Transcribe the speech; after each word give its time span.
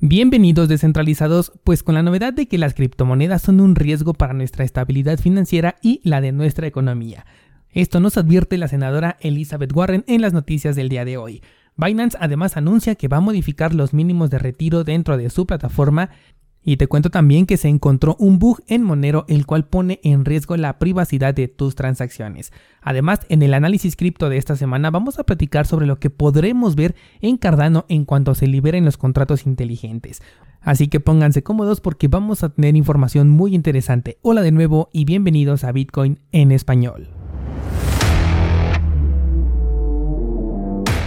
Bienvenidos 0.00 0.68
descentralizados, 0.68 1.50
pues 1.64 1.82
con 1.82 1.96
la 1.96 2.04
novedad 2.04 2.32
de 2.32 2.46
que 2.46 2.56
las 2.56 2.72
criptomonedas 2.72 3.42
son 3.42 3.60
un 3.60 3.74
riesgo 3.74 4.14
para 4.14 4.32
nuestra 4.32 4.64
estabilidad 4.64 5.18
financiera 5.18 5.74
y 5.82 6.00
la 6.04 6.20
de 6.20 6.30
nuestra 6.30 6.68
economía. 6.68 7.26
Esto 7.72 7.98
nos 7.98 8.16
advierte 8.16 8.58
la 8.58 8.68
senadora 8.68 9.16
Elizabeth 9.18 9.74
Warren 9.74 10.04
en 10.06 10.20
las 10.20 10.32
noticias 10.32 10.76
del 10.76 10.88
día 10.88 11.04
de 11.04 11.16
hoy. 11.16 11.42
Binance 11.76 12.16
además 12.20 12.56
anuncia 12.56 12.94
que 12.94 13.08
va 13.08 13.16
a 13.16 13.20
modificar 13.20 13.74
los 13.74 13.92
mínimos 13.92 14.30
de 14.30 14.38
retiro 14.38 14.84
dentro 14.84 15.16
de 15.16 15.30
su 15.30 15.46
plataforma 15.46 16.10
y 16.62 16.76
te 16.76 16.86
cuento 16.86 17.10
también 17.10 17.46
que 17.46 17.56
se 17.56 17.68
encontró 17.68 18.16
un 18.18 18.38
bug 18.38 18.62
en 18.66 18.82
Monero 18.82 19.24
el 19.28 19.46
cual 19.46 19.66
pone 19.66 20.00
en 20.02 20.24
riesgo 20.24 20.56
la 20.56 20.78
privacidad 20.78 21.34
de 21.34 21.48
tus 21.48 21.74
transacciones. 21.74 22.52
Además, 22.82 23.20
en 23.28 23.42
el 23.42 23.54
análisis 23.54 23.96
cripto 23.96 24.28
de 24.28 24.36
esta 24.38 24.56
semana 24.56 24.90
vamos 24.90 25.18
a 25.18 25.24
platicar 25.24 25.66
sobre 25.66 25.86
lo 25.86 25.98
que 25.98 26.10
podremos 26.10 26.74
ver 26.74 26.94
en 27.20 27.36
Cardano 27.36 27.86
en 27.88 28.04
cuanto 28.04 28.34
se 28.34 28.46
liberen 28.46 28.84
los 28.84 28.96
contratos 28.96 29.46
inteligentes. 29.46 30.22
Así 30.60 30.88
que 30.88 31.00
pónganse 31.00 31.42
cómodos 31.42 31.80
porque 31.80 32.08
vamos 32.08 32.42
a 32.42 32.50
tener 32.50 32.76
información 32.76 33.30
muy 33.30 33.54
interesante. 33.54 34.18
Hola 34.22 34.42
de 34.42 34.52
nuevo 34.52 34.90
y 34.92 35.04
bienvenidos 35.04 35.64
a 35.64 35.72
Bitcoin 35.72 36.18
en 36.32 36.52
español. 36.52 37.08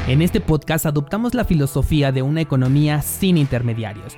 En 0.07 0.21
este 0.21 0.41
podcast 0.41 0.85
adoptamos 0.85 1.35
la 1.35 1.45
filosofía 1.45 2.11
de 2.11 2.21
una 2.21 2.41
economía 2.41 3.01
sin 3.01 3.37
intermediarios, 3.37 4.17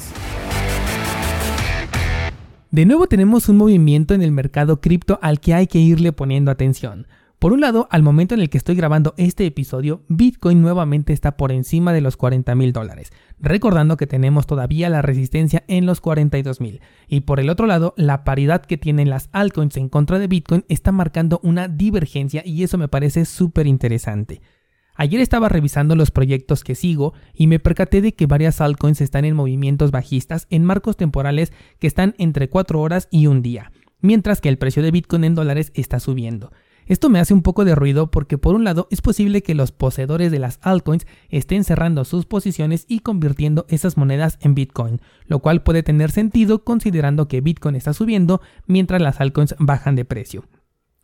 De 2.71 2.85
nuevo 2.85 3.07
tenemos 3.07 3.49
un 3.49 3.57
movimiento 3.57 4.13
en 4.13 4.21
el 4.21 4.31
mercado 4.31 4.79
cripto 4.79 5.19
al 5.21 5.41
que 5.41 5.53
hay 5.53 5.67
que 5.67 5.79
irle 5.79 6.13
poniendo 6.13 6.51
atención. 6.51 7.05
Por 7.37 7.51
un 7.51 7.59
lado, 7.59 7.89
al 7.91 8.01
momento 8.01 8.33
en 8.33 8.39
el 8.39 8.49
que 8.49 8.57
estoy 8.57 8.75
grabando 8.75 9.13
este 9.17 9.45
episodio, 9.45 10.03
Bitcoin 10.07 10.61
nuevamente 10.61 11.11
está 11.11 11.35
por 11.35 11.51
encima 11.51 11.91
de 11.91 11.99
los 11.99 12.15
40 12.15 12.55
mil 12.55 12.71
dólares, 12.71 13.11
recordando 13.41 13.97
que 13.97 14.07
tenemos 14.07 14.47
todavía 14.47 14.87
la 14.87 15.01
resistencia 15.01 15.65
en 15.67 15.85
los 15.85 15.99
42 15.99 16.61
mil. 16.61 16.79
Y 17.09 17.21
por 17.21 17.41
el 17.41 17.49
otro 17.49 17.67
lado, 17.67 17.93
la 17.97 18.23
paridad 18.23 18.61
que 18.61 18.77
tienen 18.77 19.09
las 19.09 19.27
altcoins 19.33 19.75
en 19.75 19.89
contra 19.89 20.17
de 20.17 20.27
Bitcoin 20.27 20.63
está 20.69 20.93
marcando 20.93 21.41
una 21.43 21.67
divergencia 21.67 22.41
y 22.45 22.63
eso 22.63 22.77
me 22.77 22.87
parece 22.87 23.25
súper 23.25 23.67
interesante. 23.67 24.39
Ayer 25.01 25.19
estaba 25.19 25.49
revisando 25.49 25.95
los 25.95 26.11
proyectos 26.11 26.63
que 26.63 26.75
sigo 26.75 27.15
y 27.33 27.47
me 27.47 27.57
percaté 27.57 28.01
de 28.01 28.13
que 28.13 28.27
varias 28.27 28.61
altcoins 28.61 29.01
están 29.01 29.25
en 29.25 29.35
movimientos 29.35 29.89
bajistas 29.89 30.45
en 30.51 30.63
marcos 30.63 30.95
temporales 30.95 31.51
que 31.79 31.87
están 31.87 32.13
entre 32.19 32.49
4 32.49 32.79
horas 32.79 33.07
y 33.09 33.25
un 33.25 33.41
día, 33.41 33.71
mientras 34.01 34.41
que 34.41 34.49
el 34.49 34.59
precio 34.59 34.83
de 34.83 34.91
Bitcoin 34.91 35.23
en 35.23 35.33
dólares 35.33 35.71
está 35.73 35.99
subiendo. 35.99 36.51
Esto 36.85 37.09
me 37.09 37.19
hace 37.19 37.33
un 37.33 37.41
poco 37.41 37.65
de 37.65 37.73
ruido 37.73 38.11
porque 38.11 38.37
por 38.37 38.53
un 38.53 38.63
lado 38.63 38.87
es 38.91 39.01
posible 39.01 39.41
que 39.41 39.55
los 39.55 39.71
poseedores 39.71 40.31
de 40.31 40.37
las 40.37 40.59
altcoins 40.61 41.07
estén 41.29 41.63
cerrando 41.63 42.05
sus 42.05 42.27
posiciones 42.27 42.85
y 42.87 42.99
convirtiendo 42.99 43.65
esas 43.69 43.97
monedas 43.97 44.37
en 44.41 44.53
Bitcoin, 44.53 45.01
lo 45.25 45.39
cual 45.39 45.63
puede 45.63 45.81
tener 45.81 46.11
sentido 46.11 46.63
considerando 46.63 47.27
que 47.27 47.41
Bitcoin 47.41 47.75
está 47.75 47.93
subiendo 47.93 48.39
mientras 48.67 49.01
las 49.01 49.19
altcoins 49.19 49.55
bajan 49.57 49.95
de 49.95 50.05
precio. 50.05 50.43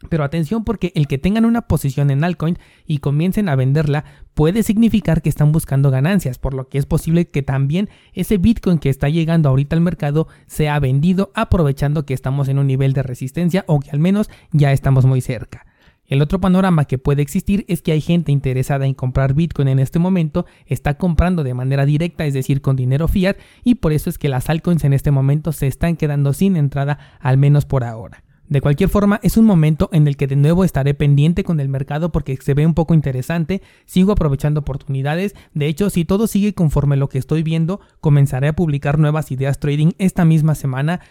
Pero 0.10 0.24
atención 0.24 0.64
porque 0.64 0.92
el 0.94 1.08
que 1.08 1.18
tengan 1.18 1.46
una 1.46 1.64
posición 1.64 2.12
en 2.12 2.24
altcoin 2.24 2.60
y 2.86 3.00
comiencen 3.00 3.50
a 3.50 3.56
venderla 3.56 4.06
puede 4.36 4.62
significar 4.62 5.24
que 5.24 5.30
están 5.30 5.52
buscando 5.52 5.90
ganancias, 5.90 6.38
por 6.38 6.54
lo 6.54 6.70
que 6.70 6.78
es 6.78 6.86
posible 6.86 7.30
que 7.30 7.42
también 7.42 7.90
ese 8.14 8.38
Bitcoin 8.38 8.78
que 8.78 8.90
está 8.90 9.10
llegando 9.10 9.50
ahorita 9.50 9.76
al 9.76 9.82
mercado 9.82 10.28
sea 10.46 10.80
vendido 10.80 11.32
aprovechando 11.34 12.06
que 12.06 12.14
estamos 12.14 12.48
en 12.48 12.60
un 12.60 12.68
nivel 12.68 12.94
de 12.94 13.02
resistencia 13.02 13.66
o 13.68 13.80
que 13.80 13.90
al 13.90 14.00
menos 14.00 14.30
ya 14.52 14.72
estamos 14.72 15.08
muy 15.08 15.22
cerca. 15.22 15.66
El 16.06 16.22
otro 16.22 16.40
panorama 16.40 16.86
que 16.86 17.00
puede 17.00 17.24
existir 17.24 17.66
es 17.68 17.82
que 17.82 17.92
hay 17.92 18.00
gente 18.00 18.32
interesada 18.32 18.86
en 18.86 18.94
comprar 18.94 19.34
Bitcoin 19.34 19.68
en 19.68 19.80
este 19.80 20.00
momento, 20.00 20.46
está 20.68 20.98
comprando 20.98 21.44
de 21.44 21.56
manera 21.56 21.86
directa, 21.86 22.26
es 22.26 22.34
decir, 22.34 22.62
con 22.62 22.78
dinero 22.78 23.08
fiat, 23.08 23.38
y 23.64 23.76
por 23.76 23.92
eso 23.92 24.10
es 24.10 24.18
que 24.18 24.30
las 24.30 24.50
altcoins 24.50 24.86
en 24.86 24.94
este 24.94 25.12
momento 25.12 25.52
se 25.52 25.68
están 25.68 25.98
quedando 25.98 26.32
sin 26.32 26.56
entrada, 26.56 26.98
al 27.20 27.38
menos 27.38 27.66
por 27.66 27.84
ahora. 27.84 28.24
De 28.50 28.62
cualquier 28.62 28.90
forma, 28.90 29.20
es 29.24 29.36
un 29.36 29.44
momento 29.44 29.90
en 29.92 30.08
el 30.08 30.16
que 30.16 30.28
de 30.28 30.38
nuevo 30.38 30.64
estaré 30.64 30.94
pendiente 30.94 31.44
con 31.44 31.60
el 31.60 31.68
mercado 31.68 32.14
porque 32.14 32.38
se 32.38 32.54
ve 32.54 32.66
un 32.66 32.74
poco 32.74 32.94
interesante, 32.94 33.62
sigo 33.86 34.14
aprovechando 34.14 34.62
oportunidades, 34.62 35.36
de 35.54 35.68
hecho, 35.68 35.90
si 35.90 36.06
todo 36.06 36.28
sigue 36.28 36.54
conforme 36.54 36.96
lo 36.96 37.10
que 37.10 37.18
estoy 37.18 37.44
viendo, 37.44 37.82
comenzaré 38.00 38.48
a 38.48 38.56
publicar 38.56 39.00
nuevas 39.00 39.32
ideas 39.32 39.60
trading 39.60 39.92
esta 39.98 40.24
misma 40.24 40.56
semana, 40.56 41.02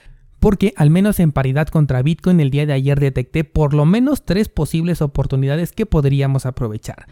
porque 0.41 0.73
al 0.77 0.89
menos 0.89 1.21
en 1.21 1.33
paridad 1.33 1.69
contra 1.69 2.01
Bitcoin 2.01 2.41
el 2.41 2.51
día 2.51 2.65
de 2.65 2.73
ayer 2.73 2.99
detecté 3.01 3.45
por 3.45 3.75
lo 3.75 3.85
menos 3.85 4.25
tres 4.25 4.49
posibles 4.49 5.03
oportunidades 5.03 5.73
que 5.73 5.85
podríamos 5.85 6.47
aprovechar. 6.47 7.07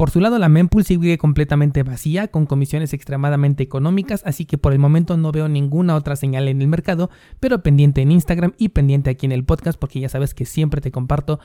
Por 0.00 0.08
su 0.08 0.18
lado, 0.20 0.38
la 0.38 0.48
mempool 0.48 0.82
sigue 0.82 1.18
completamente 1.18 1.82
vacía, 1.82 2.28
con 2.28 2.46
comisiones 2.46 2.94
extremadamente 2.94 3.62
económicas, 3.62 4.22
así 4.24 4.46
que 4.46 4.56
por 4.56 4.72
el 4.72 4.78
momento 4.78 5.18
no 5.18 5.30
veo 5.30 5.46
ninguna 5.46 5.94
otra 5.94 6.16
señal 6.16 6.48
en 6.48 6.62
el 6.62 6.68
mercado, 6.68 7.10
pero 7.38 7.62
pendiente 7.62 8.00
en 8.00 8.10
Instagram 8.10 8.54
y 8.56 8.70
pendiente 8.70 9.10
aquí 9.10 9.26
en 9.26 9.32
el 9.32 9.44
podcast 9.44 9.78
porque 9.78 10.00
ya 10.00 10.08
sabes 10.08 10.32
que 10.32 10.46
siempre 10.46 10.80
te 10.80 10.90
comparto 10.90 11.38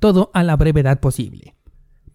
todo 0.00 0.32
a 0.34 0.42
la 0.42 0.56
brevedad 0.56 0.98
posible. 0.98 1.54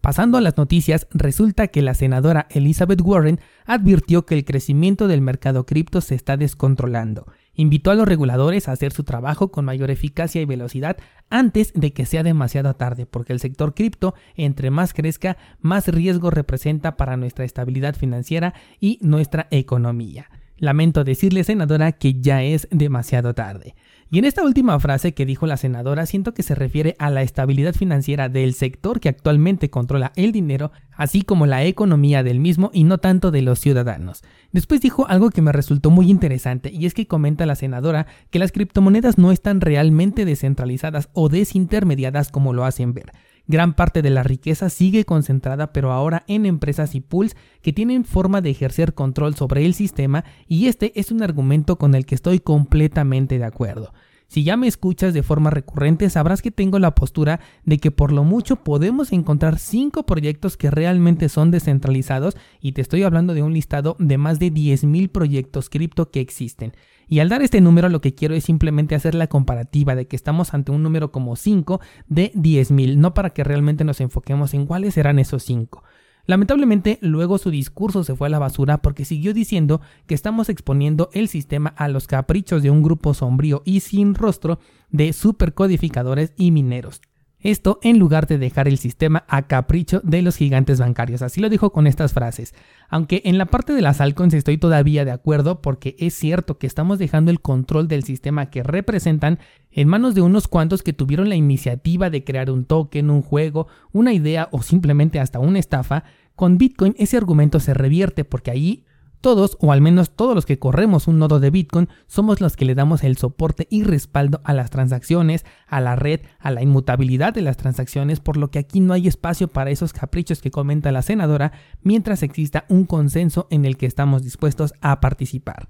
Pasando 0.08 0.38
a 0.38 0.40
las 0.40 0.56
noticias, 0.56 1.06
resulta 1.10 1.68
que 1.68 1.82
la 1.82 1.92
senadora 1.92 2.46
Elizabeth 2.48 3.02
Warren 3.02 3.40
advirtió 3.66 4.24
que 4.24 4.36
el 4.36 4.46
crecimiento 4.46 5.06
del 5.06 5.20
mercado 5.20 5.66
cripto 5.66 6.00
se 6.00 6.14
está 6.14 6.38
descontrolando. 6.38 7.26
Invitó 7.52 7.90
a 7.90 7.94
los 7.94 8.08
reguladores 8.08 8.68
a 8.68 8.72
hacer 8.72 8.90
su 8.90 9.04
trabajo 9.04 9.52
con 9.52 9.66
mayor 9.66 9.90
eficacia 9.90 10.40
y 10.40 10.46
velocidad 10.46 10.96
antes 11.28 11.74
de 11.74 11.92
que 11.92 12.06
sea 12.06 12.22
demasiado 12.22 12.72
tarde, 12.72 13.04
porque 13.04 13.34
el 13.34 13.40
sector 13.40 13.74
cripto, 13.74 14.14
entre 14.34 14.70
más 14.70 14.94
crezca, 14.94 15.36
más 15.60 15.88
riesgo 15.88 16.30
representa 16.30 16.96
para 16.96 17.18
nuestra 17.18 17.44
estabilidad 17.44 17.94
financiera 17.94 18.54
y 18.80 18.98
nuestra 19.02 19.46
economía. 19.50 20.30
Lamento 20.56 21.04
decirle, 21.04 21.44
senadora, 21.44 21.92
que 21.92 22.14
ya 22.14 22.42
es 22.42 22.66
demasiado 22.70 23.34
tarde. 23.34 23.74
Y 24.10 24.18
en 24.18 24.24
esta 24.24 24.42
última 24.42 24.80
frase 24.80 25.12
que 25.12 25.26
dijo 25.26 25.46
la 25.46 25.58
senadora 25.58 26.06
siento 26.06 26.32
que 26.32 26.42
se 26.42 26.54
refiere 26.54 26.96
a 26.98 27.10
la 27.10 27.20
estabilidad 27.20 27.74
financiera 27.74 28.30
del 28.30 28.54
sector 28.54 29.00
que 29.00 29.10
actualmente 29.10 29.68
controla 29.68 30.12
el 30.16 30.32
dinero, 30.32 30.72
así 30.92 31.20
como 31.20 31.44
la 31.44 31.64
economía 31.64 32.22
del 32.22 32.40
mismo 32.40 32.70
y 32.72 32.84
no 32.84 32.96
tanto 32.96 33.30
de 33.30 33.42
los 33.42 33.58
ciudadanos. 33.58 34.22
Después 34.50 34.80
dijo 34.80 35.06
algo 35.08 35.28
que 35.28 35.42
me 35.42 35.52
resultó 35.52 35.90
muy 35.90 36.10
interesante 36.10 36.70
y 36.72 36.86
es 36.86 36.94
que 36.94 37.06
comenta 37.06 37.44
la 37.44 37.54
senadora 37.54 38.06
que 38.30 38.38
las 38.38 38.50
criptomonedas 38.50 39.18
no 39.18 39.30
están 39.30 39.60
realmente 39.60 40.24
descentralizadas 40.24 41.10
o 41.12 41.28
desintermediadas 41.28 42.30
como 42.30 42.54
lo 42.54 42.64
hacen 42.64 42.94
ver. 42.94 43.12
Gran 43.48 43.72
parte 43.72 44.02
de 44.02 44.10
la 44.10 44.22
riqueza 44.22 44.68
sigue 44.68 45.06
concentrada 45.06 45.72
pero 45.72 45.90
ahora 45.90 46.22
en 46.28 46.44
empresas 46.44 46.94
y 46.94 47.00
pools 47.00 47.34
que 47.62 47.72
tienen 47.72 48.04
forma 48.04 48.42
de 48.42 48.50
ejercer 48.50 48.92
control 48.92 49.34
sobre 49.36 49.64
el 49.64 49.72
sistema 49.72 50.24
y 50.46 50.66
este 50.66 50.92
es 51.00 51.10
un 51.10 51.22
argumento 51.22 51.76
con 51.76 51.94
el 51.94 52.04
que 52.04 52.14
estoy 52.14 52.40
completamente 52.40 53.38
de 53.38 53.44
acuerdo. 53.46 53.94
Si 54.28 54.44
ya 54.44 54.58
me 54.58 54.66
escuchas 54.66 55.14
de 55.14 55.22
forma 55.22 55.48
recurrente, 55.48 56.10
sabrás 56.10 56.42
que 56.42 56.50
tengo 56.50 56.78
la 56.78 56.94
postura 56.94 57.40
de 57.64 57.78
que 57.78 57.90
por 57.90 58.12
lo 58.12 58.24
mucho 58.24 58.56
podemos 58.56 59.10
encontrar 59.12 59.58
5 59.58 60.04
proyectos 60.04 60.58
que 60.58 60.70
realmente 60.70 61.30
son 61.30 61.50
descentralizados 61.50 62.36
y 62.60 62.72
te 62.72 62.82
estoy 62.82 63.04
hablando 63.04 63.32
de 63.32 63.42
un 63.42 63.54
listado 63.54 63.96
de 63.98 64.18
más 64.18 64.38
de 64.38 64.52
10.000 64.52 65.08
proyectos 65.08 65.70
cripto 65.70 66.10
que 66.10 66.20
existen. 66.20 66.74
Y 67.08 67.20
al 67.20 67.30
dar 67.30 67.40
este 67.40 67.62
número 67.62 67.88
lo 67.88 68.02
que 68.02 68.14
quiero 68.14 68.34
es 68.34 68.44
simplemente 68.44 68.94
hacer 68.94 69.14
la 69.14 69.28
comparativa 69.28 69.94
de 69.94 70.06
que 70.06 70.16
estamos 70.16 70.52
ante 70.52 70.72
un 70.72 70.82
número 70.82 71.10
como 71.10 71.34
5 71.34 71.80
de 72.08 72.30
10.000, 72.34 72.96
no 72.96 73.14
para 73.14 73.30
que 73.30 73.44
realmente 73.44 73.84
nos 73.84 74.02
enfoquemos 74.02 74.52
en 74.52 74.66
cuáles 74.66 74.92
serán 74.92 75.18
esos 75.18 75.42
5. 75.44 75.82
Lamentablemente, 76.28 76.98
luego 77.00 77.38
su 77.38 77.50
discurso 77.50 78.04
se 78.04 78.14
fue 78.14 78.26
a 78.26 78.30
la 78.30 78.38
basura 78.38 78.82
porque 78.82 79.06
siguió 79.06 79.32
diciendo 79.32 79.80
que 80.06 80.14
estamos 80.14 80.50
exponiendo 80.50 81.08
el 81.14 81.26
sistema 81.26 81.70
a 81.70 81.88
los 81.88 82.06
caprichos 82.06 82.62
de 82.62 82.70
un 82.70 82.82
grupo 82.82 83.14
sombrío 83.14 83.62
y 83.64 83.80
sin 83.80 84.14
rostro 84.14 84.58
de 84.90 85.14
supercodificadores 85.14 86.34
y 86.36 86.50
mineros. 86.50 87.00
Esto 87.40 87.78
en 87.82 88.00
lugar 88.00 88.26
de 88.26 88.36
dejar 88.36 88.66
el 88.66 88.78
sistema 88.78 89.24
a 89.28 89.46
capricho 89.46 90.00
de 90.02 90.22
los 90.22 90.36
gigantes 90.36 90.80
bancarios. 90.80 91.22
Así 91.22 91.40
lo 91.40 91.48
dijo 91.48 91.70
con 91.70 91.86
estas 91.86 92.12
frases. 92.12 92.52
Aunque 92.88 93.22
en 93.24 93.38
la 93.38 93.46
parte 93.46 93.74
de 93.74 93.82
las 93.82 94.00
altcoins 94.00 94.34
estoy 94.34 94.58
todavía 94.58 95.04
de 95.04 95.12
acuerdo 95.12 95.62
porque 95.62 95.94
es 96.00 96.14
cierto 96.14 96.58
que 96.58 96.66
estamos 96.66 96.98
dejando 96.98 97.30
el 97.30 97.40
control 97.40 97.86
del 97.86 98.02
sistema 98.02 98.50
que 98.50 98.64
representan 98.64 99.38
en 99.70 99.86
manos 99.86 100.16
de 100.16 100.22
unos 100.22 100.48
cuantos 100.48 100.82
que 100.82 100.92
tuvieron 100.92 101.28
la 101.28 101.36
iniciativa 101.36 102.10
de 102.10 102.24
crear 102.24 102.50
un 102.50 102.64
token, 102.64 103.08
un 103.08 103.22
juego, 103.22 103.68
una 103.92 104.12
idea 104.12 104.48
o 104.50 104.62
simplemente 104.62 105.20
hasta 105.20 105.38
una 105.38 105.60
estafa, 105.60 106.02
con 106.34 106.58
Bitcoin 106.58 106.96
ese 106.98 107.16
argumento 107.16 107.60
se 107.60 107.74
revierte 107.74 108.24
porque 108.24 108.50
ahí 108.50 108.84
Todos, 109.20 109.56
o 109.60 109.72
al 109.72 109.80
menos 109.80 110.14
todos 110.14 110.34
los 110.34 110.46
que 110.46 110.60
corremos 110.60 111.08
un 111.08 111.18
nodo 111.18 111.40
de 111.40 111.50
Bitcoin, 111.50 111.88
somos 112.06 112.40
los 112.40 112.56
que 112.56 112.64
le 112.64 112.76
damos 112.76 113.02
el 113.02 113.16
soporte 113.16 113.66
y 113.68 113.82
respaldo 113.82 114.40
a 114.44 114.52
las 114.54 114.70
transacciones, 114.70 115.44
a 115.66 115.80
la 115.80 115.96
red, 115.96 116.20
a 116.38 116.52
la 116.52 116.62
inmutabilidad 116.62 117.34
de 117.34 117.42
las 117.42 117.56
transacciones, 117.56 118.20
por 118.20 118.36
lo 118.36 118.52
que 118.52 118.60
aquí 118.60 118.78
no 118.78 118.92
hay 118.92 119.08
espacio 119.08 119.48
para 119.48 119.70
esos 119.70 119.92
caprichos 119.92 120.40
que 120.40 120.52
comenta 120.52 120.92
la 120.92 121.02
senadora, 121.02 121.52
mientras 121.82 122.22
exista 122.22 122.64
un 122.68 122.84
consenso 122.84 123.48
en 123.50 123.64
el 123.64 123.76
que 123.76 123.86
estamos 123.86 124.22
dispuestos 124.22 124.72
a 124.80 125.00
participar. 125.00 125.68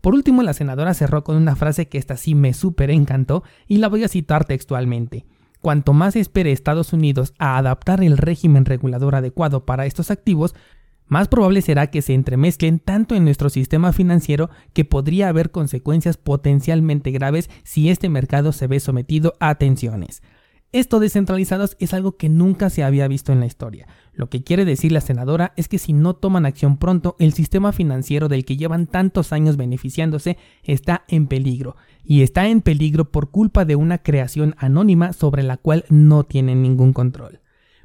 Por 0.00 0.14
último, 0.14 0.42
la 0.42 0.52
senadora 0.52 0.94
cerró 0.94 1.22
con 1.22 1.36
una 1.36 1.56
frase 1.56 1.88
que 1.88 1.98
esta 1.98 2.16
sí 2.16 2.34
me 2.34 2.52
súper 2.52 2.90
encantó 2.90 3.44
y 3.66 3.78
la 3.78 3.88
voy 3.88 4.04
a 4.04 4.08
citar 4.08 4.44
textualmente. 4.44 5.24
Cuanto 5.60 5.92
más 5.92 6.14
espere 6.14 6.52
Estados 6.52 6.92
Unidos 6.92 7.34
a 7.38 7.58
adaptar 7.58 8.02
el 8.02 8.16
régimen 8.16 8.64
regulador 8.64 9.16
adecuado 9.16 9.66
para 9.66 9.86
estos 9.86 10.12
activos, 10.12 10.54
más 11.08 11.28
probable 11.28 11.62
será 11.62 11.88
que 11.88 12.02
se 12.02 12.14
entremezclen 12.14 12.78
tanto 12.78 13.14
en 13.14 13.24
nuestro 13.24 13.50
sistema 13.50 13.92
financiero 13.92 14.50
que 14.72 14.84
podría 14.84 15.28
haber 15.28 15.50
consecuencias 15.50 16.16
potencialmente 16.16 17.10
graves 17.10 17.50
si 17.64 17.90
este 17.90 18.08
mercado 18.08 18.52
se 18.52 18.66
ve 18.66 18.78
sometido 18.78 19.34
a 19.40 19.56
tensiones. 19.56 20.22
Esto 20.70 21.00
descentralizados 21.00 21.78
es 21.80 21.94
algo 21.94 22.18
que 22.18 22.28
nunca 22.28 22.68
se 22.68 22.84
había 22.84 23.08
visto 23.08 23.32
en 23.32 23.40
la 23.40 23.46
historia. 23.46 23.86
Lo 24.12 24.28
que 24.28 24.44
quiere 24.44 24.66
decir 24.66 24.92
la 24.92 25.00
senadora 25.00 25.54
es 25.56 25.66
que 25.66 25.78
si 25.78 25.94
no 25.94 26.14
toman 26.14 26.44
acción 26.44 26.76
pronto, 26.76 27.16
el 27.18 27.32
sistema 27.32 27.72
financiero 27.72 28.28
del 28.28 28.44
que 28.44 28.58
llevan 28.58 28.86
tantos 28.86 29.32
años 29.32 29.56
beneficiándose 29.56 30.36
está 30.62 31.04
en 31.08 31.26
peligro. 31.26 31.76
Y 32.04 32.20
está 32.20 32.48
en 32.48 32.60
peligro 32.60 33.10
por 33.10 33.30
culpa 33.30 33.64
de 33.64 33.76
una 33.76 33.98
creación 33.98 34.54
anónima 34.58 35.14
sobre 35.14 35.42
la 35.42 35.56
cual 35.56 35.86
no 35.88 36.24
tienen 36.24 36.60
ningún 36.60 36.92
control. 36.92 37.40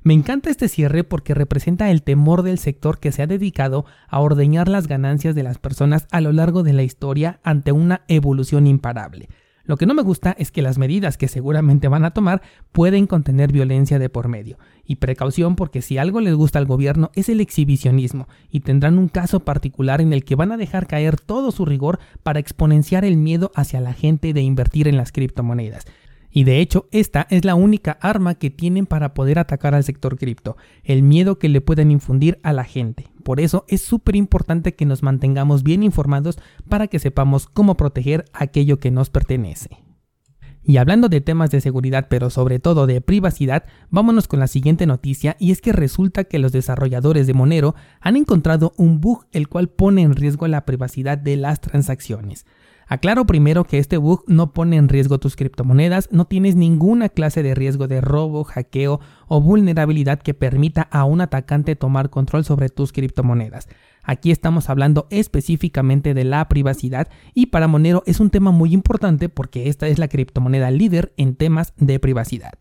Me 0.05 0.13
encanta 0.13 0.49
este 0.49 0.67
cierre 0.67 1.05
porque 1.05 1.33
representa 1.33 1.89
el 1.89 2.03
temor 2.03 2.43
del 2.43 2.57
sector 2.57 2.99
que 2.99 3.13
se 3.13 3.21
ha 3.21 3.27
dedicado 3.27 3.85
a 4.09 4.19
ordeñar 4.19 4.67
las 4.67 4.87
ganancias 4.87 5.33
de 5.33 5.43
las 5.43 5.59
personas 5.59 6.07
a 6.11 6.19
lo 6.19 6.33
largo 6.33 6.61
de 6.61 6.73
la 6.73 6.83
historia 6.83 7.39
ante 7.41 7.71
una 7.71 8.01
evolución 8.09 8.67
imparable. 8.67 9.29
Lo 9.63 9.77
que 9.77 9.85
no 9.85 9.93
me 9.93 10.01
gusta 10.01 10.35
es 10.37 10.51
que 10.51 10.61
las 10.61 10.77
medidas 10.77 11.17
que 11.17 11.29
seguramente 11.29 11.87
van 11.87 12.03
a 12.03 12.11
tomar 12.11 12.41
pueden 12.73 13.07
contener 13.07 13.53
violencia 13.53 13.97
de 13.97 14.09
por 14.09 14.27
medio. 14.27 14.57
Y 14.83 14.97
precaución 14.97 15.55
porque 15.55 15.81
si 15.81 15.97
algo 15.97 16.19
les 16.19 16.33
gusta 16.33 16.59
al 16.59 16.65
gobierno 16.65 17.11
es 17.15 17.29
el 17.29 17.39
exhibicionismo 17.39 18.27
y 18.51 18.59
tendrán 18.59 18.97
un 18.97 19.07
caso 19.07 19.39
particular 19.39 20.01
en 20.01 20.11
el 20.11 20.25
que 20.25 20.35
van 20.35 20.51
a 20.51 20.57
dejar 20.57 20.85
caer 20.85 21.17
todo 21.17 21.51
su 21.51 21.63
rigor 21.63 21.99
para 22.23 22.41
exponenciar 22.41 23.05
el 23.05 23.15
miedo 23.15 23.53
hacia 23.55 23.79
la 23.79 23.93
gente 23.93 24.33
de 24.33 24.41
invertir 24.41 24.89
en 24.89 24.97
las 24.97 25.13
criptomonedas. 25.13 25.85
Y 26.35 26.45
de 26.45 26.59
hecho, 26.59 26.87
esta 26.91 27.27
es 27.29 27.45
la 27.45 27.53
única 27.53 27.91
arma 28.01 28.33
que 28.33 28.49
tienen 28.49 28.87
para 28.87 29.13
poder 29.13 29.37
atacar 29.37 29.75
al 29.75 29.83
sector 29.83 30.17
cripto, 30.17 30.57
el 30.83 31.03
miedo 31.03 31.37
que 31.37 31.47
le 31.47 31.61
pueden 31.61 31.91
infundir 31.91 32.39
a 32.41 32.53
la 32.53 32.63
gente. 32.63 33.11
Por 33.23 33.39
eso 33.39 33.65
es 33.67 33.83
súper 33.83 34.15
importante 34.15 34.73
que 34.73 34.87
nos 34.87 35.03
mantengamos 35.03 35.61
bien 35.61 35.83
informados 35.83 36.39
para 36.67 36.87
que 36.87 36.97
sepamos 36.97 37.45
cómo 37.45 37.77
proteger 37.77 38.25
aquello 38.33 38.79
que 38.79 38.89
nos 38.89 39.11
pertenece. 39.11 39.83
Y 40.65 40.77
hablando 40.77 41.07
de 41.07 41.21
temas 41.21 41.51
de 41.51 41.61
seguridad, 41.61 42.07
pero 42.09 42.31
sobre 42.31 42.57
todo 42.57 42.87
de 42.87 43.01
privacidad, 43.01 43.65
vámonos 43.91 44.27
con 44.27 44.39
la 44.39 44.47
siguiente 44.47 44.87
noticia 44.87 45.35
y 45.37 45.51
es 45.51 45.61
que 45.61 45.73
resulta 45.73 46.23
que 46.23 46.39
los 46.39 46.51
desarrolladores 46.51 47.27
de 47.27 47.33
Monero 47.33 47.75
han 47.99 48.15
encontrado 48.15 48.73
un 48.77 49.01
bug 49.01 49.25
el 49.33 49.49
cual 49.49 49.69
pone 49.69 50.01
en 50.01 50.15
riesgo 50.15 50.47
la 50.47 50.65
privacidad 50.65 51.17
de 51.17 51.35
las 51.35 51.61
transacciones. 51.61 52.45
Aclaro 52.87 53.25
primero 53.25 53.63
que 53.63 53.79
este 53.79 53.97
bug 53.97 54.23
no 54.27 54.53
pone 54.53 54.77
en 54.77 54.89
riesgo 54.89 55.19
tus 55.19 55.35
criptomonedas, 55.35 56.09
no 56.11 56.25
tienes 56.25 56.55
ninguna 56.55 57.09
clase 57.09 57.43
de 57.43 57.55
riesgo 57.55 57.87
de 57.87 58.01
robo, 58.01 58.43
hackeo 58.43 58.99
o 59.27 59.41
vulnerabilidad 59.41 60.21
que 60.21 60.33
permita 60.33 60.83
a 60.91 61.05
un 61.05 61.21
atacante 61.21 61.75
tomar 61.75 62.09
control 62.09 62.43
sobre 62.43 62.69
tus 62.69 62.91
criptomonedas. 62.91 63.67
Aquí 64.03 64.31
estamos 64.31 64.69
hablando 64.69 65.07
específicamente 65.11 66.13
de 66.13 66.25
la 66.25 66.47
privacidad 66.49 67.07
y 67.33 67.47
para 67.47 67.69
Monero 67.69 68.03
es 68.05 68.19
un 68.19 68.29
tema 68.29 68.51
muy 68.51 68.73
importante 68.73 69.29
porque 69.29 69.69
esta 69.69 69.87
es 69.87 69.97
la 69.97 70.09
criptomoneda 70.09 70.71
líder 70.71 71.13
en 71.15 71.35
temas 71.35 71.73
de 71.77 71.99
privacidad. 71.99 72.53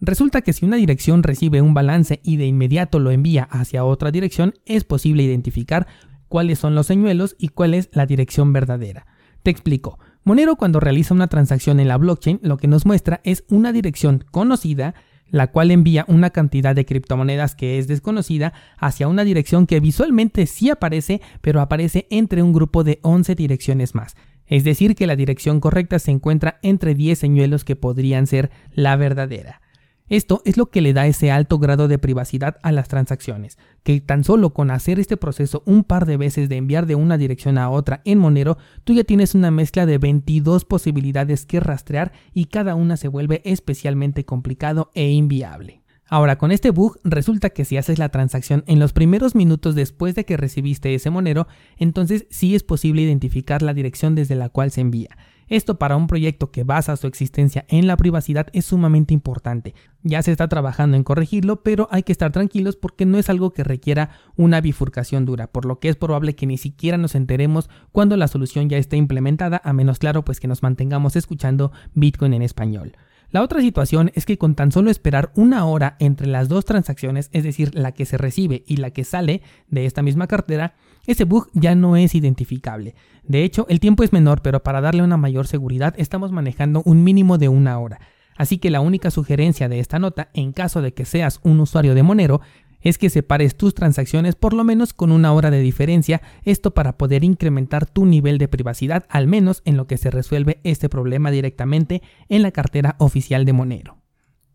Resulta 0.00 0.42
que 0.42 0.52
si 0.52 0.64
una 0.64 0.76
dirección 0.76 1.24
recibe 1.24 1.60
un 1.60 1.74
balance 1.74 2.20
y 2.22 2.36
de 2.36 2.46
inmediato 2.46 3.00
lo 3.00 3.10
envía 3.10 3.48
hacia 3.50 3.84
otra 3.84 4.12
dirección, 4.12 4.54
es 4.64 4.84
posible 4.84 5.24
identificar 5.24 5.88
cuáles 6.28 6.60
son 6.60 6.76
los 6.76 6.86
señuelos 6.86 7.34
y 7.40 7.48
cuál 7.48 7.74
es 7.74 7.90
la 7.92 8.06
dirección 8.06 8.52
verdadera. 8.52 9.07
Te 9.42 9.50
explico. 9.50 9.98
Monero 10.24 10.56
cuando 10.56 10.80
realiza 10.80 11.14
una 11.14 11.28
transacción 11.28 11.80
en 11.80 11.88
la 11.88 11.96
blockchain 11.96 12.40
lo 12.42 12.58
que 12.58 12.68
nos 12.68 12.84
muestra 12.84 13.20
es 13.24 13.44
una 13.48 13.72
dirección 13.72 14.24
conocida, 14.30 14.94
la 15.30 15.48
cual 15.48 15.70
envía 15.70 16.04
una 16.08 16.30
cantidad 16.30 16.74
de 16.74 16.84
criptomonedas 16.84 17.54
que 17.54 17.78
es 17.78 17.88
desconocida 17.88 18.52
hacia 18.78 19.08
una 19.08 19.24
dirección 19.24 19.66
que 19.66 19.80
visualmente 19.80 20.46
sí 20.46 20.70
aparece, 20.70 21.20
pero 21.40 21.60
aparece 21.60 22.06
entre 22.10 22.42
un 22.42 22.52
grupo 22.52 22.84
de 22.84 22.98
11 23.02 23.34
direcciones 23.34 23.94
más. 23.94 24.16
Es 24.46 24.64
decir, 24.64 24.94
que 24.94 25.06
la 25.06 25.16
dirección 25.16 25.60
correcta 25.60 25.98
se 25.98 26.10
encuentra 26.10 26.58
entre 26.62 26.94
10 26.94 27.18
señuelos 27.18 27.64
que 27.64 27.76
podrían 27.76 28.26
ser 28.26 28.50
la 28.72 28.96
verdadera. 28.96 29.60
Esto 30.08 30.40
es 30.46 30.56
lo 30.56 30.66
que 30.66 30.80
le 30.80 30.94
da 30.94 31.06
ese 31.06 31.30
alto 31.30 31.58
grado 31.58 31.86
de 31.86 31.98
privacidad 31.98 32.56
a 32.62 32.72
las 32.72 32.88
transacciones, 32.88 33.58
que 33.82 34.00
tan 34.00 34.24
solo 34.24 34.54
con 34.54 34.70
hacer 34.70 34.98
este 34.98 35.18
proceso 35.18 35.62
un 35.66 35.84
par 35.84 36.06
de 36.06 36.16
veces 36.16 36.48
de 36.48 36.56
enviar 36.56 36.86
de 36.86 36.94
una 36.94 37.18
dirección 37.18 37.58
a 37.58 37.68
otra 37.68 38.00
en 38.04 38.18
Monero, 38.18 38.56
tú 38.84 38.94
ya 38.94 39.04
tienes 39.04 39.34
una 39.34 39.50
mezcla 39.50 39.84
de 39.84 39.98
22 39.98 40.64
posibilidades 40.64 41.44
que 41.44 41.60
rastrear 41.60 42.12
y 42.32 42.46
cada 42.46 42.74
una 42.74 42.96
se 42.96 43.08
vuelve 43.08 43.42
especialmente 43.44 44.24
complicado 44.24 44.90
e 44.94 45.10
inviable. 45.10 45.82
Ahora, 46.10 46.38
con 46.38 46.52
este 46.52 46.70
bug 46.70 46.98
resulta 47.04 47.50
que 47.50 47.66
si 47.66 47.76
haces 47.76 47.98
la 47.98 48.08
transacción 48.08 48.64
en 48.66 48.78
los 48.78 48.94
primeros 48.94 49.34
minutos 49.34 49.74
después 49.74 50.14
de 50.14 50.24
que 50.24 50.38
recibiste 50.38 50.94
ese 50.94 51.10
monero, 51.10 51.48
entonces 51.76 52.26
sí 52.30 52.54
es 52.54 52.62
posible 52.62 53.02
identificar 53.02 53.60
la 53.60 53.74
dirección 53.74 54.14
desde 54.14 54.34
la 54.34 54.48
cual 54.48 54.70
se 54.70 54.80
envía. 54.80 55.18
Esto 55.48 55.78
para 55.78 55.96
un 55.96 56.06
proyecto 56.06 56.50
que 56.50 56.64
basa 56.64 56.96
su 56.96 57.06
existencia 57.06 57.64
en 57.68 57.86
la 57.86 57.96
privacidad 57.96 58.48
es 58.52 58.66
sumamente 58.66 59.14
importante. 59.14 59.74
Ya 60.02 60.22
se 60.22 60.30
está 60.30 60.48
trabajando 60.48 60.96
en 60.96 61.04
corregirlo, 61.04 61.62
pero 61.62 61.88
hay 61.90 62.02
que 62.02 62.12
estar 62.12 62.32
tranquilos 62.32 62.76
porque 62.76 63.06
no 63.06 63.18
es 63.18 63.30
algo 63.30 63.52
que 63.52 63.64
requiera 63.64 64.10
una 64.36 64.60
bifurcación 64.60 65.24
dura, 65.24 65.46
por 65.46 65.64
lo 65.64 65.80
que 65.80 65.88
es 65.88 65.96
probable 65.96 66.34
que 66.34 66.46
ni 66.46 66.58
siquiera 66.58 66.98
nos 66.98 67.14
enteremos 67.14 67.70
cuando 67.92 68.16
la 68.16 68.28
solución 68.28 68.68
ya 68.68 68.76
esté 68.76 68.96
implementada, 68.96 69.60
a 69.64 69.72
menos 69.72 69.98
claro 69.98 70.24
pues 70.24 70.38
que 70.38 70.48
nos 70.48 70.62
mantengamos 70.62 71.16
escuchando 71.16 71.72
Bitcoin 71.94 72.34
en 72.34 72.42
español. 72.42 72.92
La 73.30 73.42
otra 73.42 73.60
situación 73.60 74.10
es 74.14 74.24
que 74.24 74.38
con 74.38 74.54
tan 74.54 74.72
solo 74.72 74.90
esperar 74.90 75.32
una 75.34 75.66
hora 75.66 75.96
entre 75.98 76.26
las 76.26 76.48
dos 76.48 76.64
transacciones, 76.64 77.28
es 77.32 77.44
decir, 77.44 77.74
la 77.74 77.92
que 77.92 78.06
se 78.06 78.16
recibe 78.16 78.64
y 78.66 78.78
la 78.78 78.90
que 78.90 79.04
sale 79.04 79.42
de 79.68 79.84
esta 79.84 80.00
misma 80.00 80.26
cartera, 80.26 80.74
ese 81.08 81.24
bug 81.24 81.48
ya 81.54 81.74
no 81.74 81.96
es 81.96 82.14
identificable. 82.14 82.94
De 83.24 83.42
hecho, 83.42 83.66
el 83.70 83.80
tiempo 83.80 84.04
es 84.04 84.12
menor, 84.12 84.42
pero 84.42 84.62
para 84.62 84.82
darle 84.82 85.02
una 85.02 85.16
mayor 85.16 85.46
seguridad 85.46 85.94
estamos 85.96 86.32
manejando 86.32 86.82
un 86.84 87.02
mínimo 87.02 87.38
de 87.38 87.48
una 87.48 87.78
hora. 87.78 87.98
Así 88.36 88.58
que 88.58 88.70
la 88.70 88.80
única 88.80 89.10
sugerencia 89.10 89.70
de 89.70 89.80
esta 89.80 89.98
nota, 89.98 90.28
en 90.34 90.52
caso 90.52 90.82
de 90.82 90.92
que 90.92 91.06
seas 91.06 91.40
un 91.42 91.60
usuario 91.60 91.94
de 91.94 92.02
Monero, 92.02 92.42
es 92.82 92.98
que 92.98 93.10
separes 93.10 93.56
tus 93.56 93.74
transacciones 93.74 94.34
por 94.34 94.52
lo 94.52 94.64
menos 94.64 94.92
con 94.92 95.10
una 95.10 95.32
hora 95.32 95.50
de 95.50 95.60
diferencia, 95.60 96.20
esto 96.44 96.74
para 96.74 96.98
poder 96.98 97.24
incrementar 97.24 97.86
tu 97.86 98.04
nivel 98.04 98.36
de 98.36 98.48
privacidad, 98.48 99.06
al 99.08 99.26
menos 99.26 99.62
en 99.64 99.76
lo 99.76 99.86
que 99.86 99.96
se 99.96 100.10
resuelve 100.10 100.60
este 100.62 100.88
problema 100.88 101.30
directamente 101.30 102.02
en 102.28 102.42
la 102.42 102.52
cartera 102.52 102.96
oficial 102.98 103.44
de 103.44 103.52
Monero. 103.54 103.97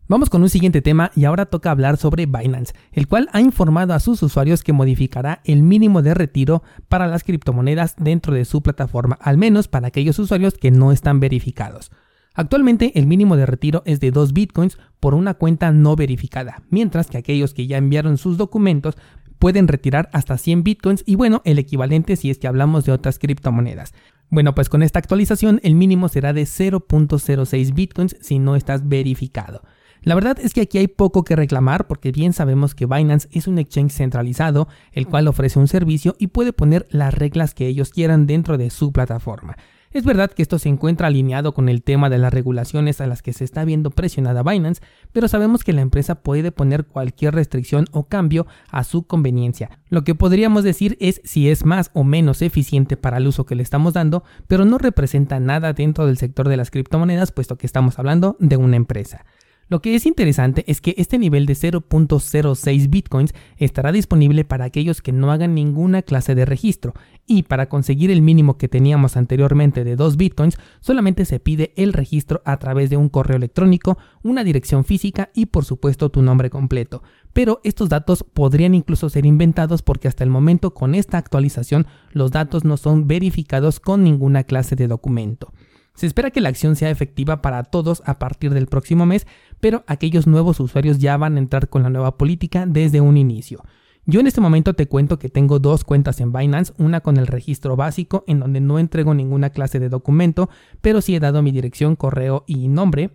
Vamos 0.06 0.28
con 0.28 0.42
un 0.42 0.50
siguiente 0.50 0.82
tema 0.82 1.10
y 1.16 1.24
ahora 1.24 1.46
toca 1.46 1.70
hablar 1.70 1.96
sobre 1.96 2.26
Binance, 2.26 2.74
el 2.92 3.08
cual 3.08 3.30
ha 3.32 3.40
informado 3.40 3.94
a 3.94 4.00
sus 4.00 4.22
usuarios 4.22 4.62
que 4.62 4.74
modificará 4.74 5.40
el 5.44 5.62
mínimo 5.62 6.02
de 6.02 6.12
retiro 6.12 6.62
para 6.88 7.06
las 7.06 7.24
criptomonedas 7.24 7.94
dentro 7.96 8.34
de 8.34 8.44
su 8.44 8.62
plataforma, 8.62 9.16
al 9.18 9.38
menos 9.38 9.66
para 9.66 9.88
aquellos 9.88 10.18
usuarios 10.18 10.54
que 10.54 10.70
no 10.70 10.92
están 10.92 11.20
verificados. 11.20 11.90
Actualmente 12.34 12.98
el 12.98 13.06
mínimo 13.06 13.38
de 13.38 13.46
retiro 13.46 13.82
es 13.86 13.98
de 13.98 14.10
2 14.10 14.34
bitcoins 14.34 14.76
por 15.00 15.14
una 15.14 15.32
cuenta 15.34 15.72
no 15.72 15.96
verificada, 15.96 16.62
mientras 16.68 17.06
que 17.06 17.16
aquellos 17.16 17.54
que 17.54 17.66
ya 17.66 17.78
enviaron 17.78 18.18
sus 18.18 18.36
documentos 18.36 18.96
pueden 19.38 19.68
retirar 19.68 20.10
hasta 20.12 20.36
100 20.36 20.64
bitcoins 20.64 21.02
y 21.06 21.14
bueno, 21.14 21.40
el 21.46 21.58
equivalente 21.58 22.16
si 22.16 22.28
es 22.28 22.36
que 22.36 22.46
hablamos 22.46 22.84
de 22.84 22.92
otras 22.92 23.18
criptomonedas. 23.18 23.94
Bueno, 24.28 24.54
pues 24.54 24.68
con 24.68 24.82
esta 24.82 24.98
actualización 24.98 25.60
el 25.62 25.74
mínimo 25.74 26.08
será 26.08 26.34
de 26.34 26.42
0.06 26.42 27.72
bitcoins 27.72 28.16
si 28.20 28.38
no 28.38 28.54
estás 28.54 28.86
verificado. 28.86 29.62
La 30.04 30.14
verdad 30.14 30.38
es 30.38 30.52
que 30.52 30.60
aquí 30.60 30.76
hay 30.76 30.86
poco 30.86 31.24
que 31.24 31.34
reclamar 31.34 31.86
porque 31.86 32.12
bien 32.12 32.34
sabemos 32.34 32.74
que 32.74 32.84
Binance 32.84 33.26
es 33.32 33.48
un 33.48 33.58
exchange 33.58 33.92
centralizado, 33.92 34.68
el 34.92 35.06
cual 35.06 35.28
ofrece 35.28 35.58
un 35.58 35.66
servicio 35.66 36.14
y 36.18 36.26
puede 36.26 36.52
poner 36.52 36.86
las 36.90 37.14
reglas 37.14 37.54
que 37.54 37.66
ellos 37.66 37.88
quieran 37.88 38.26
dentro 38.26 38.58
de 38.58 38.68
su 38.68 38.92
plataforma. 38.92 39.56
Es 39.92 40.04
verdad 40.04 40.30
que 40.30 40.42
esto 40.42 40.58
se 40.58 40.68
encuentra 40.68 41.06
alineado 41.06 41.54
con 41.54 41.70
el 41.70 41.82
tema 41.82 42.10
de 42.10 42.18
las 42.18 42.34
regulaciones 42.34 43.00
a 43.00 43.06
las 43.06 43.22
que 43.22 43.32
se 43.32 43.44
está 43.44 43.64
viendo 43.64 43.92
presionada 43.92 44.42
Binance, 44.42 44.82
pero 45.12 45.26
sabemos 45.26 45.64
que 45.64 45.72
la 45.72 45.80
empresa 45.80 46.16
puede 46.16 46.52
poner 46.52 46.84
cualquier 46.84 47.34
restricción 47.34 47.86
o 47.92 48.06
cambio 48.06 48.46
a 48.70 48.84
su 48.84 49.06
conveniencia. 49.06 49.78
Lo 49.88 50.04
que 50.04 50.14
podríamos 50.14 50.64
decir 50.64 50.98
es 51.00 51.22
si 51.24 51.48
es 51.48 51.64
más 51.64 51.90
o 51.94 52.04
menos 52.04 52.42
eficiente 52.42 52.98
para 52.98 53.16
el 53.16 53.26
uso 53.26 53.46
que 53.46 53.54
le 53.54 53.62
estamos 53.62 53.94
dando, 53.94 54.22
pero 54.48 54.66
no 54.66 54.76
representa 54.76 55.40
nada 55.40 55.72
dentro 55.72 56.06
del 56.06 56.18
sector 56.18 56.48
de 56.48 56.58
las 56.58 56.70
criptomonedas, 56.70 57.32
puesto 57.32 57.56
que 57.56 57.66
estamos 57.66 57.98
hablando 57.98 58.36
de 58.38 58.58
una 58.58 58.76
empresa. 58.76 59.24
Lo 59.68 59.80
que 59.80 59.94
es 59.94 60.04
interesante 60.04 60.64
es 60.66 60.80
que 60.80 60.94
este 60.98 61.18
nivel 61.18 61.46
de 61.46 61.54
0.06 61.54 62.90
bitcoins 62.90 63.34
estará 63.56 63.92
disponible 63.92 64.44
para 64.44 64.66
aquellos 64.66 65.00
que 65.00 65.12
no 65.12 65.32
hagan 65.32 65.54
ninguna 65.54 66.02
clase 66.02 66.34
de 66.34 66.44
registro 66.44 66.94
y 67.26 67.44
para 67.44 67.68
conseguir 67.68 68.10
el 68.10 68.20
mínimo 68.20 68.58
que 68.58 68.68
teníamos 68.68 69.16
anteriormente 69.16 69.82
de 69.84 69.96
2 69.96 70.16
bitcoins 70.16 70.58
solamente 70.80 71.24
se 71.24 71.40
pide 71.40 71.72
el 71.76 71.94
registro 71.94 72.42
a 72.44 72.58
través 72.58 72.90
de 72.90 72.98
un 72.98 73.08
correo 73.08 73.36
electrónico, 73.36 73.96
una 74.22 74.44
dirección 74.44 74.84
física 74.84 75.30
y 75.34 75.46
por 75.46 75.64
supuesto 75.64 76.10
tu 76.10 76.20
nombre 76.20 76.50
completo. 76.50 77.02
Pero 77.32 77.60
estos 77.64 77.88
datos 77.88 78.22
podrían 78.22 78.74
incluso 78.74 79.08
ser 79.08 79.24
inventados 79.24 79.82
porque 79.82 80.08
hasta 80.08 80.24
el 80.24 80.30
momento 80.30 80.74
con 80.74 80.94
esta 80.94 81.18
actualización 81.18 81.86
los 82.12 82.30
datos 82.30 82.64
no 82.64 82.76
son 82.76 83.08
verificados 83.08 83.80
con 83.80 84.04
ninguna 84.04 84.44
clase 84.44 84.76
de 84.76 84.88
documento. 84.88 85.52
Se 85.94 86.06
espera 86.06 86.30
que 86.30 86.40
la 86.40 86.48
acción 86.48 86.74
sea 86.74 86.90
efectiva 86.90 87.40
para 87.40 87.62
todos 87.62 88.02
a 88.04 88.18
partir 88.18 88.52
del 88.52 88.66
próximo 88.66 89.06
mes, 89.06 89.26
pero 89.60 89.84
aquellos 89.86 90.26
nuevos 90.26 90.58
usuarios 90.58 90.98
ya 90.98 91.16
van 91.16 91.36
a 91.36 91.38
entrar 91.38 91.68
con 91.68 91.84
la 91.84 91.90
nueva 91.90 92.18
política 92.18 92.66
desde 92.66 93.00
un 93.00 93.16
inicio. 93.16 93.62
Yo 94.06 94.20
en 94.20 94.26
este 94.26 94.40
momento 94.40 94.74
te 94.74 94.86
cuento 94.86 95.18
que 95.18 95.30
tengo 95.30 95.60
dos 95.60 95.84
cuentas 95.84 96.20
en 96.20 96.32
Binance, 96.32 96.74
una 96.78 97.00
con 97.00 97.16
el 97.16 97.26
registro 97.26 97.76
básico 97.76 98.24
en 98.26 98.40
donde 98.40 98.60
no 98.60 98.78
entrego 98.78 99.14
ninguna 99.14 99.50
clase 99.50 99.78
de 99.78 99.88
documento, 99.88 100.50
pero 100.82 101.00
sí 101.00 101.14
he 101.14 101.20
dado 101.20 101.42
mi 101.42 101.52
dirección, 101.52 101.96
correo 101.96 102.44
y 102.46 102.68
nombre, 102.68 103.10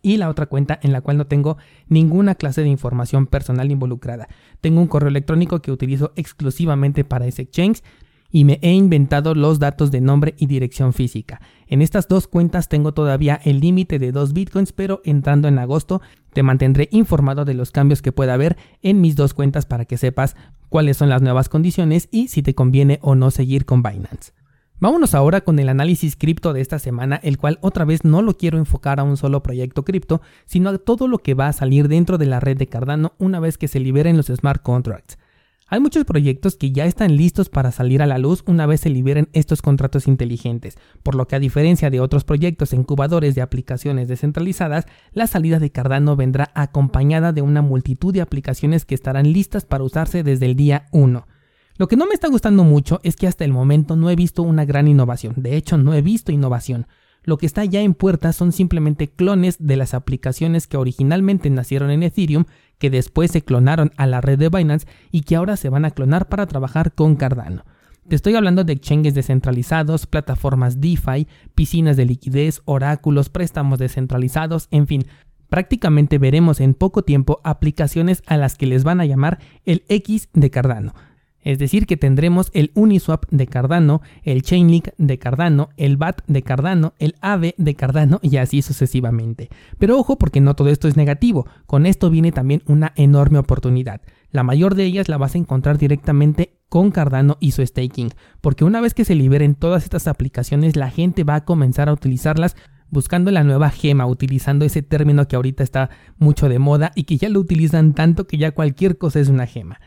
y 0.00 0.18
la 0.18 0.28
otra 0.28 0.46
cuenta 0.46 0.78
en 0.82 0.92
la 0.92 1.00
cual 1.00 1.16
no 1.16 1.26
tengo 1.26 1.56
ninguna 1.88 2.34
clase 2.34 2.62
de 2.62 2.68
información 2.68 3.26
personal 3.26 3.70
involucrada. 3.70 4.28
Tengo 4.60 4.80
un 4.80 4.86
correo 4.86 5.08
electrónico 5.08 5.60
que 5.60 5.72
utilizo 5.72 6.12
exclusivamente 6.16 7.04
para 7.04 7.26
ese 7.26 7.42
exchange 7.42 7.82
y 8.32 8.44
me 8.44 8.58
he 8.62 8.72
inventado 8.72 9.34
los 9.34 9.58
datos 9.58 9.90
de 9.90 10.00
nombre 10.00 10.34
y 10.38 10.46
dirección 10.46 10.92
física. 10.94 11.40
En 11.68 11.82
estas 11.82 12.08
dos 12.08 12.26
cuentas 12.26 12.68
tengo 12.68 12.92
todavía 12.92 13.40
el 13.44 13.60
límite 13.60 13.98
de 13.98 14.10
2 14.10 14.32
bitcoins, 14.32 14.72
pero 14.72 15.02
entrando 15.04 15.46
en 15.46 15.58
agosto 15.58 16.00
te 16.32 16.42
mantendré 16.42 16.88
informado 16.90 17.44
de 17.44 17.54
los 17.54 17.70
cambios 17.70 18.02
que 18.02 18.10
pueda 18.10 18.34
haber 18.34 18.56
en 18.80 19.00
mis 19.02 19.14
dos 19.14 19.34
cuentas 19.34 19.66
para 19.66 19.84
que 19.84 19.98
sepas 19.98 20.34
cuáles 20.70 20.96
son 20.96 21.10
las 21.10 21.20
nuevas 21.20 21.50
condiciones 21.50 22.08
y 22.10 22.28
si 22.28 22.42
te 22.42 22.54
conviene 22.54 22.98
o 23.02 23.14
no 23.14 23.30
seguir 23.30 23.66
con 23.66 23.82
Binance. 23.82 24.32
Vámonos 24.80 25.14
ahora 25.14 25.42
con 25.42 25.60
el 25.60 25.68
análisis 25.68 26.16
cripto 26.16 26.52
de 26.52 26.60
esta 26.60 26.80
semana, 26.80 27.20
el 27.22 27.38
cual 27.38 27.58
otra 27.60 27.84
vez 27.84 28.02
no 28.02 28.20
lo 28.20 28.36
quiero 28.36 28.58
enfocar 28.58 28.98
a 28.98 29.04
un 29.04 29.16
solo 29.16 29.40
proyecto 29.40 29.84
cripto, 29.84 30.22
sino 30.44 30.70
a 30.70 30.78
todo 30.78 31.06
lo 31.06 31.18
que 31.18 31.34
va 31.34 31.46
a 31.46 31.52
salir 31.52 31.86
dentro 31.86 32.18
de 32.18 32.26
la 32.26 32.40
red 32.40 32.56
de 32.56 32.66
Cardano 32.66 33.12
una 33.18 33.38
vez 33.38 33.58
que 33.58 33.68
se 33.68 33.78
liberen 33.78 34.16
los 34.16 34.26
smart 34.26 34.60
contracts. 34.60 35.18
Hay 35.72 35.80
muchos 35.80 36.04
proyectos 36.04 36.56
que 36.56 36.70
ya 36.70 36.84
están 36.84 37.16
listos 37.16 37.48
para 37.48 37.72
salir 37.72 38.02
a 38.02 38.06
la 38.06 38.18
luz 38.18 38.44
una 38.46 38.66
vez 38.66 38.82
se 38.82 38.90
liberen 38.90 39.30
estos 39.32 39.62
contratos 39.62 40.06
inteligentes, 40.06 40.76
por 41.02 41.14
lo 41.14 41.26
que 41.26 41.36
a 41.36 41.38
diferencia 41.38 41.88
de 41.88 41.98
otros 41.98 42.24
proyectos 42.24 42.74
incubadores 42.74 43.34
de 43.34 43.40
aplicaciones 43.40 44.06
descentralizadas, 44.06 44.84
la 45.14 45.26
salida 45.26 45.58
de 45.58 45.72
Cardano 45.72 46.14
vendrá 46.14 46.50
acompañada 46.54 47.32
de 47.32 47.40
una 47.40 47.62
multitud 47.62 48.12
de 48.12 48.20
aplicaciones 48.20 48.84
que 48.84 48.94
estarán 48.94 49.32
listas 49.32 49.64
para 49.64 49.82
usarse 49.82 50.22
desde 50.22 50.44
el 50.44 50.56
día 50.56 50.88
1. 50.92 51.26
Lo 51.78 51.88
que 51.88 51.96
no 51.96 52.06
me 52.06 52.12
está 52.12 52.28
gustando 52.28 52.64
mucho 52.64 53.00
es 53.02 53.16
que 53.16 53.26
hasta 53.26 53.46
el 53.46 53.52
momento 53.54 53.96
no 53.96 54.10
he 54.10 54.14
visto 54.14 54.42
una 54.42 54.66
gran 54.66 54.88
innovación, 54.88 55.36
de 55.38 55.56
hecho 55.56 55.78
no 55.78 55.94
he 55.94 56.02
visto 56.02 56.32
innovación. 56.32 56.86
Lo 57.24 57.38
que 57.38 57.46
está 57.46 57.64
ya 57.64 57.80
en 57.80 57.94
puerta 57.94 58.32
son 58.32 58.52
simplemente 58.52 59.08
clones 59.08 59.56
de 59.58 59.76
las 59.76 59.94
aplicaciones 59.94 60.66
que 60.66 60.76
originalmente 60.76 61.48
nacieron 61.50 61.90
en 61.90 62.02
Ethereum 62.02 62.44
que 62.82 62.90
después 62.90 63.30
se 63.30 63.42
clonaron 63.42 63.92
a 63.96 64.08
la 64.08 64.20
red 64.20 64.40
de 64.40 64.48
Binance 64.48 64.88
y 65.12 65.20
que 65.20 65.36
ahora 65.36 65.56
se 65.56 65.68
van 65.68 65.84
a 65.84 65.92
clonar 65.92 66.28
para 66.28 66.46
trabajar 66.46 66.94
con 66.94 67.14
Cardano. 67.14 67.64
Te 68.08 68.16
estoy 68.16 68.34
hablando 68.34 68.64
de 68.64 68.72
exchanges 68.72 69.14
descentralizados, 69.14 70.08
plataformas 70.08 70.80
DeFi, 70.80 71.28
piscinas 71.54 71.96
de 71.96 72.06
liquidez, 72.06 72.60
oráculos, 72.64 73.28
préstamos 73.28 73.78
descentralizados, 73.78 74.66
en 74.72 74.88
fin, 74.88 75.04
prácticamente 75.48 76.18
veremos 76.18 76.58
en 76.58 76.74
poco 76.74 77.04
tiempo 77.04 77.40
aplicaciones 77.44 78.24
a 78.26 78.36
las 78.36 78.56
que 78.56 78.66
les 78.66 78.82
van 78.82 79.00
a 79.00 79.06
llamar 79.06 79.38
el 79.64 79.84
X 79.88 80.28
de 80.32 80.50
Cardano. 80.50 80.92
Es 81.42 81.58
decir, 81.58 81.86
que 81.86 81.96
tendremos 81.96 82.50
el 82.54 82.70
Uniswap 82.74 83.26
de 83.30 83.46
Cardano, 83.46 84.00
el 84.22 84.42
Chainlink 84.42 84.88
de 84.98 85.18
Cardano, 85.18 85.70
el 85.76 85.96
BAT 85.96 86.22
de 86.26 86.42
Cardano, 86.42 86.94
el 86.98 87.16
AVE 87.20 87.54
de 87.58 87.74
Cardano 87.74 88.20
y 88.22 88.36
así 88.36 88.62
sucesivamente. 88.62 89.48
Pero 89.78 89.98
ojo 89.98 90.18
porque 90.18 90.40
no 90.40 90.54
todo 90.54 90.68
esto 90.68 90.88
es 90.88 90.96
negativo, 90.96 91.46
con 91.66 91.86
esto 91.86 92.10
viene 92.10 92.32
también 92.32 92.62
una 92.66 92.92
enorme 92.96 93.38
oportunidad. 93.38 94.00
La 94.30 94.44
mayor 94.44 94.74
de 94.74 94.84
ellas 94.84 95.08
la 95.08 95.18
vas 95.18 95.34
a 95.34 95.38
encontrar 95.38 95.78
directamente 95.78 96.54
con 96.68 96.90
Cardano 96.90 97.36
y 97.38 97.50
su 97.50 97.66
staking, 97.66 98.10
porque 98.40 98.64
una 98.64 98.80
vez 98.80 98.94
que 98.94 99.04
se 99.04 99.14
liberen 99.14 99.54
todas 99.54 99.84
estas 99.84 100.08
aplicaciones 100.08 100.74
la 100.74 100.90
gente 100.90 101.22
va 101.22 101.34
a 101.34 101.44
comenzar 101.44 101.90
a 101.90 101.92
utilizarlas 101.92 102.56
buscando 102.92 103.30
la 103.30 103.42
nueva 103.42 103.70
gema, 103.70 104.06
utilizando 104.06 104.64
ese 104.64 104.82
término 104.82 105.26
que 105.26 105.36
ahorita 105.36 105.62
está 105.64 105.90
mucho 106.18 106.48
de 106.48 106.58
moda 106.58 106.92
y 106.94 107.04
que 107.04 107.16
ya 107.16 107.30
lo 107.30 107.40
utilizan 107.40 107.94
tanto 107.94 108.26
que 108.26 108.36
ya 108.36 108.52
cualquier 108.52 108.98
cosa 108.98 109.18
es 109.18 109.28
una 109.28 109.46
gema. 109.46 109.80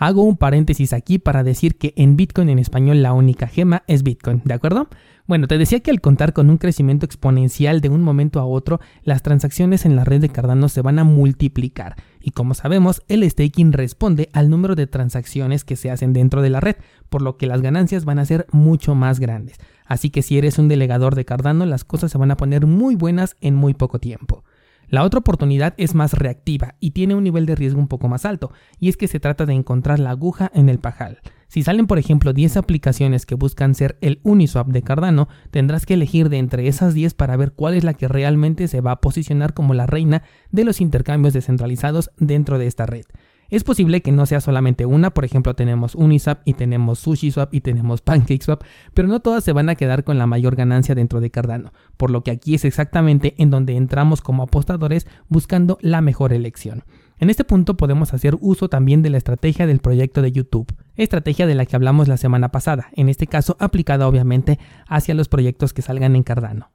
Hago 0.00 0.22
un 0.22 0.38
paréntesis 0.38 0.94
aquí 0.94 1.18
para 1.18 1.44
decir 1.44 1.76
que 1.76 1.92
en 1.94 2.16
Bitcoin 2.16 2.48
en 2.48 2.58
español 2.58 3.02
la 3.02 3.12
única 3.12 3.46
gema 3.46 3.82
es 3.86 4.02
Bitcoin, 4.02 4.40
¿de 4.46 4.54
acuerdo? 4.54 4.88
Bueno, 5.26 5.46
te 5.46 5.58
decía 5.58 5.80
que 5.80 5.90
al 5.90 6.00
contar 6.00 6.32
con 6.32 6.48
un 6.48 6.56
crecimiento 6.56 7.04
exponencial 7.04 7.82
de 7.82 7.90
un 7.90 8.00
momento 8.00 8.40
a 8.40 8.46
otro, 8.46 8.80
las 9.02 9.22
transacciones 9.22 9.84
en 9.84 9.96
la 9.96 10.04
red 10.04 10.22
de 10.22 10.30
Cardano 10.30 10.70
se 10.70 10.80
van 10.80 10.98
a 10.98 11.04
multiplicar. 11.04 11.96
Y 12.18 12.30
como 12.30 12.54
sabemos, 12.54 13.02
el 13.08 13.30
staking 13.30 13.74
responde 13.74 14.30
al 14.32 14.48
número 14.48 14.74
de 14.74 14.86
transacciones 14.86 15.64
que 15.64 15.76
se 15.76 15.90
hacen 15.90 16.14
dentro 16.14 16.40
de 16.40 16.48
la 16.48 16.60
red, 16.60 16.76
por 17.10 17.20
lo 17.20 17.36
que 17.36 17.46
las 17.46 17.60
ganancias 17.60 18.06
van 18.06 18.20
a 18.20 18.24
ser 18.24 18.46
mucho 18.52 18.94
más 18.94 19.20
grandes. 19.20 19.58
Así 19.84 20.08
que 20.08 20.22
si 20.22 20.38
eres 20.38 20.58
un 20.58 20.68
delegador 20.68 21.14
de 21.14 21.26
Cardano, 21.26 21.66
las 21.66 21.84
cosas 21.84 22.10
se 22.10 22.16
van 22.16 22.30
a 22.30 22.38
poner 22.38 22.64
muy 22.64 22.94
buenas 22.94 23.36
en 23.42 23.54
muy 23.54 23.74
poco 23.74 23.98
tiempo. 23.98 24.44
La 24.90 25.04
otra 25.04 25.20
oportunidad 25.20 25.74
es 25.76 25.94
más 25.94 26.14
reactiva 26.14 26.74
y 26.80 26.90
tiene 26.90 27.14
un 27.14 27.22
nivel 27.22 27.46
de 27.46 27.54
riesgo 27.54 27.78
un 27.78 27.86
poco 27.86 28.08
más 28.08 28.24
alto, 28.24 28.52
y 28.80 28.88
es 28.88 28.96
que 28.96 29.06
se 29.06 29.20
trata 29.20 29.46
de 29.46 29.54
encontrar 29.54 30.00
la 30.00 30.10
aguja 30.10 30.50
en 30.52 30.68
el 30.68 30.80
pajal. 30.80 31.20
Si 31.46 31.62
salen 31.62 31.86
por 31.86 31.98
ejemplo 31.98 32.32
10 32.32 32.56
aplicaciones 32.56 33.24
que 33.24 33.36
buscan 33.36 33.76
ser 33.76 33.98
el 34.00 34.18
Uniswap 34.24 34.66
de 34.66 34.82
Cardano, 34.82 35.28
tendrás 35.52 35.86
que 35.86 35.94
elegir 35.94 36.28
de 36.28 36.38
entre 36.38 36.66
esas 36.66 36.92
10 36.92 37.14
para 37.14 37.36
ver 37.36 37.52
cuál 37.52 37.74
es 37.74 37.84
la 37.84 37.94
que 37.94 38.08
realmente 38.08 38.66
se 38.66 38.80
va 38.80 38.90
a 38.90 39.00
posicionar 39.00 39.54
como 39.54 39.74
la 39.74 39.86
reina 39.86 40.24
de 40.50 40.64
los 40.64 40.80
intercambios 40.80 41.34
descentralizados 41.34 42.10
dentro 42.18 42.58
de 42.58 42.66
esta 42.66 42.86
red. 42.86 43.04
Es 43.50 43.64
posible 43.64 44.00
que 44.00 44.12
no 44.12 44.26
sea 44.26 44.40
solamente 44.40 44.86
una, 44.86 45.10
por 45.10 45.24
ejemplo 45.24 45.54
tenemos 45.54 45.96
Uniswap 45.96 46.40
y 46.44 46.54
tenemos 46.54 47.00
SushiSwap 47.00 47.52
y 47.52 47.60
tenemos 47.60 48.00
PancakeSwap, 48.00 48.62
pero 48.94 49.08
no 49.08 49.18
todas 49.18 49.42
se 49.42 49.52
van 49.52 49.68
a 49.68 49.74
quedar 49.74 50.04
con 50.04 50.18
la 50.18 50.28
mayor 50.28 50.54
ganancia 50.54 50.94
dentro 50.94 51.20
de 51.20 51.30
Cardano, 51.30 51.72
por 51.96 52.12
lo 52.12 52.22
que 52.22 52.30
aquí 52.30 52.54
es 52.54 52.64
exactamente 52.64 53.34
en 53.38 53.50
donde 53.50 53.76
entramos 53.76 54.20
como 54.20 54.44
apostadores 54.44 55.08
buscando 55.28 55.78
la 55.80 56.00
mejor 56.00 56.32
elección. 56.32 56.84
En 57.18 57.28
este 57.28 57.44
punto 57.44 57.76
podemos 57.76 58.14
hacer 58.14 58.36
uso 58.40 58.68
también 58.68 59.02
de 59.02 59.10
la 59.10 59.18
estrategia 59.18 59.66
del 59.66 59.80
proyecto 59.80 60.22
de 60.22 60.30
YouTube, 60.30 60.72
estrategia 60.96 61.46
de 61.48 61.56
la 61.56 61.66
que 61.66 61.74
hablamos 61.74 62.06
la 62.06 62.16
semana 62.16 62.52
pasada, 62.52 62.88
en 62.92 63.08
este 63.08 63.26
caso 63.26 63.56
aplicada 63.58 64.06
obviamente 64.06 64.60
hacia 64.86 65.14
los 65.14 65.28
proyectos 65.28 65.72
que 65.72 65.82
salgan 65.82 66.14
en 66.14 66.22
Cardano. 66.22 66.70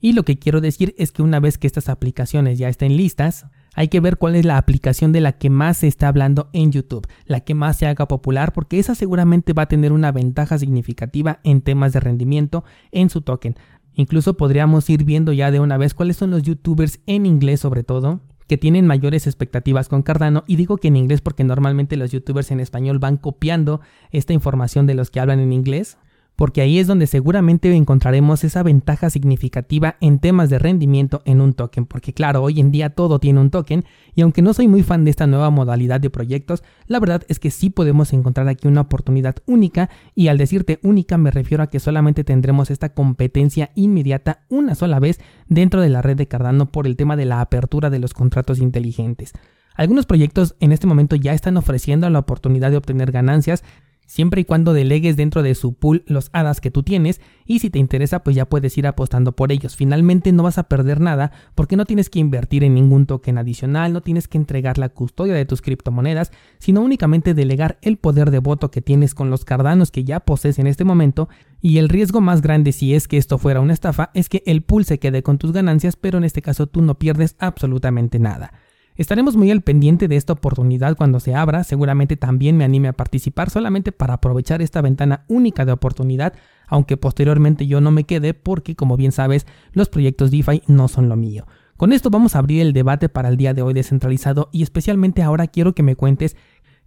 Y 0.00 0.12
lo 0.12 0.22
que 0.22 0.38
quiero 0.38 0.60
decir 0.60 0.94
es 0.96 1.12
que 1.12 1.22
una 1.22 1.40
vez 1.40 1.58
que 1.58 1.66
estas 1.66 1.88
aplicaciones 1.88 2.58
ya 2.58 2.68
estén 2.68 2.96
listas, 2.96 3.46
hay 3.74 3.88
que 3.88 4.00
ver 4.00 4.16
cuál 4.16 4.36
es 4.36 4.44
la 4.44 4.58
aplicación 4.58 5.12
de 5.12 5.20
la 5.20 5.32
que 5.32 5.50
más 5.50 5.78
se 5.78 5.86
está 5.86 6.08
hablando 6.08 6.50
en 6.52 6.72
YouTube, 6.72 7.06
la 7.26 7.40
que 7.40 7.54
más 7.54 7.76
se 7.76 7.86
haga 7.86 8.08
popular, 8.08 8.52
porque 8.52 8.78
esa 8.78 8.94
seguramente 8.94 9.52
va 9.52 9.62
a 9.62 9.68
tener 9.68 9.92
una 9.92 10.12
ventaja 10.12 10.58
significativa 10.58 11.40
en 11.44 11.60
temas 11.62 11.92
de 11.92 12.00
rendimiento 12.00 12.64
en 12.90 13.10
su 13.10 13.22
token. 13.22 13.56
Incluso 13.94 14.36
podríamos 14.36 14.88
ir 14.90 15.04
viendo 15.04 15.32
ya 15.32 15.50
de 15.50 15.60
una 15.60 15.76
vez 15.76 15.94
cuáles 15.94 16.16
son 16.16 16.30
los 16.30 16.42
youtubers 16.42 17.00
en 17.06 17.26
inglés 17.26 17.60
sobre 17.60 17.82
todo 17.82 18.20
que 18.46 18.58
tienen 18.58 18.84
mayores 18.84 19.28
expectativas 19.28 19.88
con 19.88 20.02
Cardano 20.02 20.42
y 20.44 20.56
digo 20.56 20.76
que 20.76 20.88
en 20.88 20.96
inglés 20.96 21.20
porque 21.20 21.44
normalmente 21.44 21.96
los 21.96 22.10
youtubers 22.10 22.50
en 22.50 22.58
español 22.58 22.98
van 22.98 23.16
copiando 23.16 23.80
esta 24.10 24.32
información 24.32 24.88
de 24.88 24.94
los 24.94 25.08
que 25.10 25.20
hablan 25.20 25.38
en 25.38 25.52
inglés 25.52 25.98
porque 26.40 26.62
ahí 26.62 26.78
es 26.78 26.86
donde 26.86 27.06
seguramente 27.06 27.70
encontraremos 27.74 28.44
esa 28.44 28.62
ventaja 28.62 29.10
significativa 29.10 29.96
en 30.00 30.20
temas 30.20 30.48
de 30.48 30.58
rendimiento 30.58 31.20
en 31.26 31.42
un 31.42 31.52
token, 31.52 31.84
porque 31.84 32.14
claro, 32.14 32.42
hoy 32.42 32.60
en 32.60 32.70
día 32.70 32.94
todo 32.94 33.18
tiene 33.18 33.40
un 33.40 33.50
token, 33.50 33.84
y 34.14 34.22
aunque 34.22 34.40
no 34.40 34.54
soy 34.54 34.66
muy 34.66 34.82
fan 34.82 35.04
de 35.04 35.10
esta 35.10 35.26
nueva 35.26 35.50
modalidad 35.50 36.00
de 36.00 36.08
proyectos, 36.08 36.62
la 36.86 36.98
verdad 36.98 37.24
es 37.28 37.38
que 37.38 37.50
sí 37.50 37.68
podemos 37.68 38.14
encontrar 38.14 38.48
aquí 38.48 38.68
una 38.68 38.80
oportunidad 38.80 39.36
única, 39.44 39.90
y 40.14 40.28
al 40.28 40.38
decirte 40.38 40.80
única 40.82 41.18
me 41.18 41.30
refiero 41.30 41.62
a 41.62 41.66
que 41.66 41.78
solamente 41.78 42.24
tendremos 42.24 42.70
esta 42.70 42.94
competencia 42.94 43.70
inmediata 43.74 44.46
una 44.48 44.74
sola 44.74 44.98
vez 44.98 45.20
dentro 45.46 45.82
de 45.82 45.90
la 45.90 46.00
red 46.00 46.16
de 46.16 46.26
Cardano 46.26 46.72
por 46.72 46.86
el 46.86 46.96
tema 46.96 47.16
de 47.16 47.26
la 47.26 47.42
apertura 47.42 47.90
de 47.90 47.98
los 47.98 48.14
contratos 48.14 48.60
inteligentes. 48.60 49.34
Algunos 49.74 50.06
proyectos 50.06 50.56
en 50.60 50.72
este 50.72 50.86
momento 50.86 51.16
ya 51.16 51.34
están 51.34 51.58
ofreciendo 51.58 52.08
la 52.08 52.18
oportunidad 52.18 52.70
de 52.70 52.78
obtener 52.78 53.12
ganancias 53.12 53.62
siempre 54.10 54.40
y 54.40 54.44
cuando 54.44 54.72
delegues 54.72 55.16
dentro 55.16 55.44
de 55.44 55.54
su 55.54 55.74
pool 55.74 56.02
los 56.06 56.30
hadas 56.32 56.60
que 56.60 56.72
tú 56.72 56.82
tienes 56.82 57.20
y 57.46 57.60
si 57.60 57.70
te 57.70 57.78
interesa 57.78 58.24
pues 58.24 58.34
ya 58.34 58.44
puedes 58.44 58.76
ir 58.76 58.88
apostando 58.88 59.36
por 59.36 59.52
ellos. 59.52 59.76
Finalmente 59.76 60.32
no 60.32 60.42
vas 60.42 60.58
a 60.58 60.64
perder 60.64 61.00
nada 61.00 61.30
porque 61.54 61.76
no 61.76 61.84
tienes 61.84 62.10
que 62.10 62.18
invertir 62.18 62.64
en 62.64 62.74
ningún 62.74 63.06
token 63.06 63.38
adicional, 63.38 63.92
no 63.92 64.00
tienes 64.00 64.26
que 64.26 64.36
entregar 64.36 64.78
la 64.78 64.88
custodia 64.88 65.34
de 65.34 65.46
tus 65.46 65.62
criptomonedas, 65.62 66.32
sino 66.58 66.80
únicamente 66.80 67.34
delegar 67.34 67.78
el 67.82 67.98
poder 67.98 68.32
de 68.32 68.40
voto 68.40 68.72
que 68.72 68.82
tienes 68.82 69.14
con 69.14 69.30
los 69.30 69.44
cardanos 69.44 69.92
que 69.92 70.02
ya 70.02 70.18
posees 70.18 70.58
en 70.58 70.66
este 70.66 70.82
momento 70.82 71.28
Y 71.60 71.78
el 71.78 71.88
riesgo 71.88 72.20
más 72.20 72.42
grande 72.42 72.72
si 72.72 72.94
es 72.94 73.06
que 73.06 73.16
esto 73.16 73.38
fuera 73.38 73.60
una 73.60 73.74
estafa 73.74 74.10
es 74.14 74.28
que 74.28 74.42
el 74.44 74.62
pool 74.62 74.84
se 74.84 74.98
quede 74.98 75.22
con 75.22 75.38
tus 75.38 75.52
ganancias, 75.52 75.94
pero 75.94 76.18
en 76.18 76.24
este 76.24 76.42
caso 76.42 76.66
tú 76.66 76.82
no 76.82 76.98
pierdes 76.98 77.36
absolutamente 77.38 78.18
nada. 78.18 78.52
Estaremos 79.00 79.34
muy 79.34 79.50
al 79.50 79.62
pendiente 79.62 80.08
de 80.08 80.16
esta 80.16 80.34
oportunidad 80.34 80.94
cuando 80.94 81.20
se 81.20 81.34
abra, 81.34 81.64
seguramente 81.64 82.18
también 82.18 82.58
me 82.58 82.64
anime 82.64 82.88
a 82.88 82.92
participar 82.92 83.48
solamente 83.48 83.92
para 83.92 84.12
aprovechar 84.12 84.60
esta 84.60 84.82
ventana 84.82 85.24
única 85.26 85.64
de 85.64 85.72
oportunidad, 85.72 86.34
aunque 86.66 86.98
posteriormente 86.98 87.66
yo 87.66 87.80
no 87.80 87.92
me 87.92 88.04
quede 88.04 88.34
porque 88.34 88.76
como 88.76 88.98
bien 88.98 89.10
sabes 89.10 89.46
los 89.72 89.88
proyectos 89.88 90.30
DeFi 90.30 90.64
no 90.66 90.86
son 90.86 91.08
lo 91.08 91.16
mío. 91.16 91.46
Con 91.78 91.94
esto 91.94 92.10
vamos 92.10 92.36
a 92.36 92.40
abrir 92.40 92.60
el 92.60 92.74
debate 92.74 93.08
para 93.08 93.30
el 93.30 93.38
día 93.38 93.54
de 93.54 93.62
hoy 93.62 93.72
descentralizado 93.72 94.50
y 94.52 94.62
especialmente 94.62 95.22
ahora 95.22 95.46
quiero 95.46 95.74
que 95.74 95.82
me 95.82 95.96
cuentes 95.96 96.36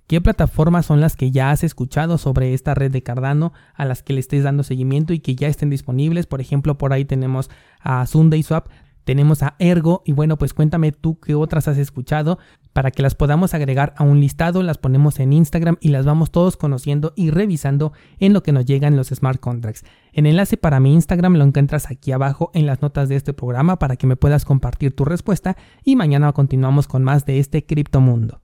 qué 0.05 0.21
plataformas 0.21 0.85
son 0.85 1.01
las 1.01 1.15
que 1.15 1.31
ya 1.31 1.49
has 1.49 1.63
escuchado 1.63 2.19
sobre 2.19 2.53
esta 2.53 2.75
red 2.75 2.91
de 2.91 3.01
Cardano, 3.01 3.53
a 3.73 3.85
las 3.85 4.03
que 4.03 4.13
le 4.13 4.19
estés 4.19 4.43
dando 4.43 4.61
seguimiento 4.61 5.13
y 5.13 5.19
que 5.19 5.33
ya 5.33 5.47
estén 5.47 5.71
disponibles. 5.71 6.27
Por 6.27 6.41
ejemplo, 6.41 6.77
por 6.77 6.93
ahí 6.93 7.05
tenemos 7.05 7.49
a 7.79 8.05
SundaySwap, 8.05 8.67
tenemos 9.03 9.43
a 9.43 9.55
Ergo 9.59 10.01
y 10.05 10.13
bueno, 10.13 10.37
pues 10.37 10.53
cuéntame 10.53 10.91
tú 10.91 11.19
qué 11.19 11.35
otras 11.35 11.67
has 11.67 11.77
escuchado 11.77 12.39
para 12.73 12.91
que 12.91 13.03
las 13.03 13.15
podamos 13.15 13.53
agregar 13.53 13.93
a 13.97 14.03
un 14.03 14.19
listado, 14.19 14.63
las 14.63 14.77
ponemos 14.77 15.19
en 15.19 15.33
Instagram 15.33 15.77
y 15.79 15.89
las 15.89 16.05
vamos 16.05 16.31
todos 16.31 16.57
conociendo 16.57 17.13
y 17.15 17.29
revisando 17.29 17.93
en 18.19 18.33
lo 18.33 18.43
que 18.43 18.51
nos 18.51 18.65
llegan 18.65 18.97
los 18.97 19.09
smart 19.09 19.39
contracts. 19.39 19.85
El 20.11 20.25
enlace 20.25 20.57
para 20.57 20.79
mi 20.79 20.93
Instagram 20.93 21.35
lo 21.35 21.43
encuentras 21.43 21.89
aquí 21.91 22.11
abajo 22.11 22.49
en 22.53 22.65
las 22.65 22.81
notas 22.81 23.09
de 23.09 23.15
este 23.15 23.33
programa 23.33 23.77
para 23.77 23.95
que 23.95 24.07
me 24.07 24.15
puedas 24.15 24.45
compartir 24.45 24.95
tu 24.95 25.05
respuesta 25.05 25.55
y 25.83 25.95
mañana 25.95 26.31
continuamos 26.33 26.87
con 26.87 27.03
más 27.03 27.25
de 27.25 27.39
este 27.39 27.65
criptomundo. 27.65 28.39